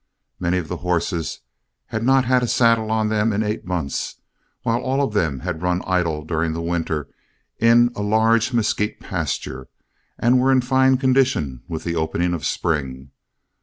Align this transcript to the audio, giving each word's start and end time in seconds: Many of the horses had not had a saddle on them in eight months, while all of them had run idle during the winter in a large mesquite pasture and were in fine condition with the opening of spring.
Many 0.39 0.57
of 0.57 0.67
the 0.67 0.77
horses 0.77 1.41
had 1.89 2.01
not 2.03 2.25
had 2.25 2.41
a 2.41 2.47
saddle 2.47 2.89
on 2.89 3.09
them 3.09 3.31
in 3.31 3.43
eight 3.43 3.65
months, 3.65 4.19
while 4.63 4.81
all 4.81 4.99
of 5.03 5.13
them 5.13 5.41
had 5.41 5.61
run 5.61 5.83
idle 5.85 6.25
during 6.25 6.53
the 6.53 6.59
winter 6.63 7.07
in 7.59 7.91
a 7.95 8.01
large 8.01 8.51
mesquite 8.51 8.99
pasture 8.99 9.67
and 10.17 10.39
were 10.39 10.51
in 10.51 10.61
fine 10.61 10.97
condition 10.97 11.61
with 11.67 11.83
the 11.83 11.95
opening 11.95 12.33
of 12.33 12.47
spring. 12.47 13.11